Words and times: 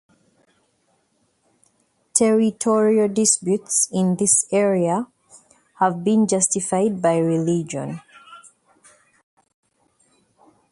Territorial 2.15 3.07
disputes 3.07 3.87
in 3.91 4.15
this 4.15 4.47
area 4.51 5.05
have 5.77 6.03
been 6.03 6.27
justified 6.27 7.03
by 7.03 7.19
religion. 7.19 8.01